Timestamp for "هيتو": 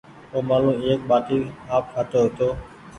2.25-2.49